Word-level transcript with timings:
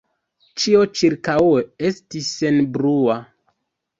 Ĉio 0.61 0.79
ĉirkaŭe 1.01 1.59
estis 1.89 2.31
senbrua. 2.39 3.19